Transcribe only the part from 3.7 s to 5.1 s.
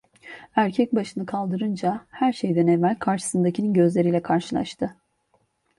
gözleriyle karşılaştı.